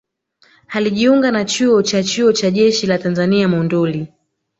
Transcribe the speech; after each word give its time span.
Alijiunga 0.67 1.31
na 1.31 1.45
Chuo 1.45 1.81
cha 1.83 2.03
Chuo 2.03 2.33
cha 2.33 2.51
Jeshi 2.51 2.87
la 2.87 2.97
Tanzania 2.99 3.47
Monduli 3.47 4.07